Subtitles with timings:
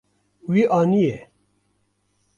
[0.51, 1.19] Wî aniye.